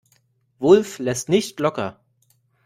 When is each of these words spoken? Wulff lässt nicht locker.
Wulff 0.59 0.97
lässt 0.97 1.29
nicht 1.29 1.59
locker. 1.59 1.99